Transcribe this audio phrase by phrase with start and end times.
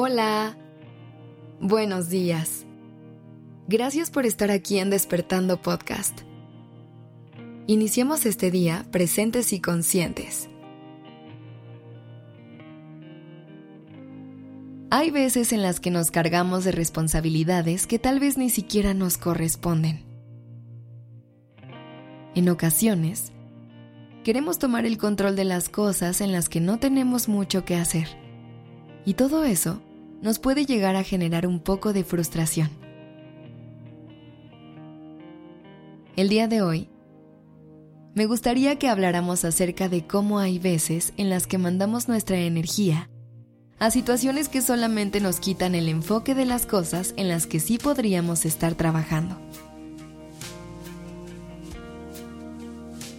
[0.00, 0.56] Hola.
[1.60, 2.64] Buenos días.
[3.66, 6.20] Gracias por estar aquí en Despertando Podcast.
[7.66, 10.48] Iniciemos este día presentes y conscientes.
[14.90, 19.18] Hay veces en las que nos cargamos de responsabilidades que tal vez ni siquiera nos
[19.18, 20.04] corresponden.
[22.36, 23.32] En ocasiones,
[24.22, 28.06] queremos tomar el control de las cosas en las que no tenemos mucho que hacer.
[29.04, 29.82] Y todo eso
[30.22, 32.70] nos puede llegar a generar un poco de frustración.
[36.16, 36.88] El día de hoy,
[38.14, 43.08] me gustaría que habláramos acerca de cómo hay veces en las que mandamos nuestra energía
[43.78, 47.78] a situaciones que solamente nos quitan el enfoque de las cosas en las que sí
[47.78, 49.38] podríamos estar trabajando.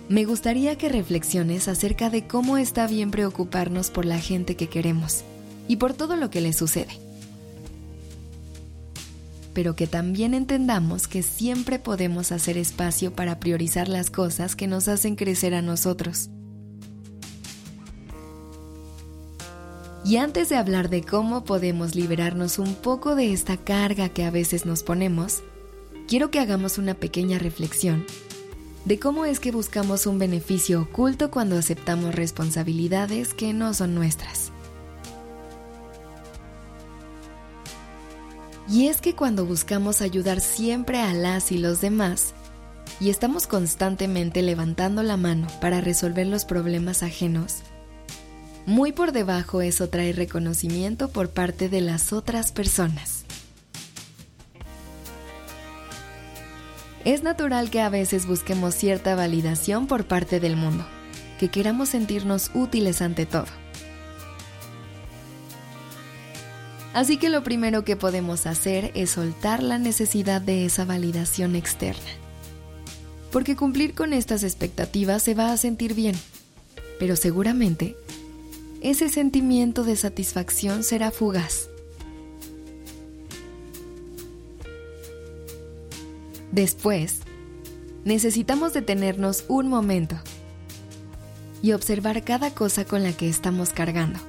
[0.09, 5.23] Me gustaría que reflexiones acerca de cómo está bien preocuparnos por la gente que queremos
[5.69, 6.99] y por todo lo que le sucede.
[9.53, 14.89] Pero que también entendamos que siempre podemos hacer espacio para priorizar las cosas que nos
[14.89, 16.29] hacen crecer a nosotros
[20.09, 24.31] Y antes de hablar de cómo podemos liberarnos un poco de esta carga que a
[24.31, 25.43] veces nos ponemos,
[26.07, 28.05] quiero que hagamos una pequeña reflexión
[28.85, 34.51] de cómo es que buscamos un beneficio oculto cuando aceptamos responsabilidades que no son nuestras.
[38.69, 42.33] Y es que cuando buscamos ayudar siempre a las y los demás,
[42.99, 47.63] y estamos constantemente levantando la mano para resolver los problemas ajenos,
[48.67, 53.25] muy por debajo eso trae reconocimiento por parte de las otras personas.
[57.05, 60.85] Es natural que a veces busquemos cierta validación por parte del mundo,
[61.39, 63.47] que queramos sentirnos útiles ante todo.
[66.93, 72.09] Así que lo primero que podemos hacer es soltar la necesidad de esa validación externa.
[73.31, 76.15] Porque cumplir con estas expectativas se va a sentir bien,
[76.99, 77.95] pero seguramente
[78.81, 81.69] ese sentimiento de satisfacción será fugaz.
[86.51, 87.19] Después,
[88.03, 90.15] necesitamos detenernos un momento
[91.61, 94.28] y observar cada cosa con la que estamos cargando.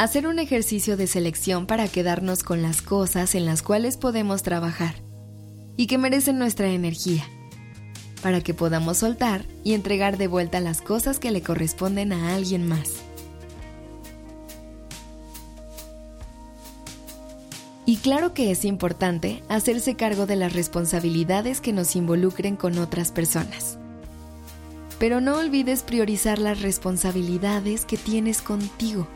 [0.00, 4.94] Hacer un ejercicio de selección para quedarnos con las cosas en las cuales podemos trabajar
[5.76, 7.22] y que merecen nuestra energía
[8.22, 12.66] para que podamos soltar y entregar de vuelta las cosas que le corresponden a alguien
[12.66, 12.92] más.
[17.84, 23.12] Y claro que es importante hacerse cargo de las responsabilidades que nos involucren con otras
[23.12, 23.76] personas.
[24.98, 29.06] Pero no olvides priorizar las responsabilidades que tienes contigo.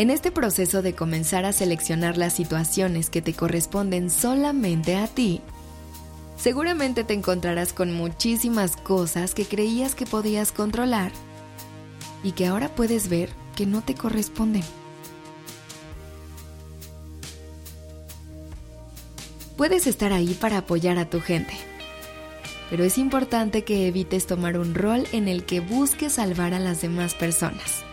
[0.00, 5.42] En este proceso de comenzar a seleccionar las situaciones que te corresponden solamente a ti,
[6.38, 11.12] seguramente te encontrarás con muchísimas cosas que creías que podías controlar
[12.24, 14.64] y que ahora puedes ver que no te corresponden.
[19.58, 21.52] Puedes estar ahí para apoyar a tu gente,
[22.70, 26.80] pero es importante que evites tomar un rol en el que busques salvar a las
[26.80, 27.84] demás personas.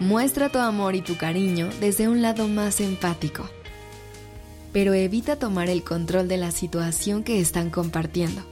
[0.00, 3.50] Muestra tu amor y tu cariño desde un lado más empático,
[4.72, 8.42] pero evita tomar el control de la situación que están compartiendo,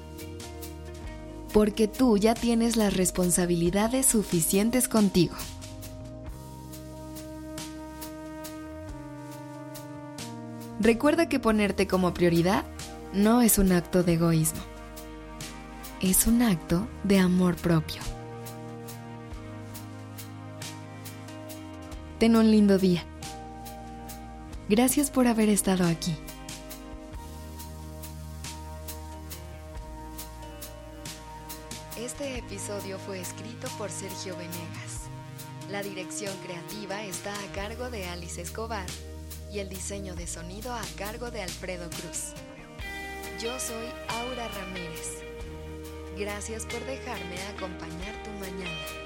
[1.53, 5.37] porque tú ya tienes las responsabilidades suficientes contigo.
[10.81, 12.65] Recuerda que ponerte como prioridad
[13.13, 14.63] no es un acto de egoísmo,
[16.03, 18.03] es un acto de amor propio.
[22.19, 23.05] Ten un lindo día.
[24.71, 26.17] Gracias por haber estado aquí.
[32.01, 35.11] Este episodio fue escrito por Sergio Venegas.
[35.71, 38.87] La dirección creativa está a cargo de Alice Escobar
[39.53, 42.33] y el diseño de sonido a cargo de Alfredo Cruz.
[43.43, 45.23] Yo soy Aura Ramírez.
[46.17, 49.06] Gracias por dejarme acompañar tu mañana.